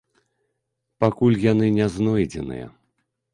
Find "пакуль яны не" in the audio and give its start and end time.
1.05-1.87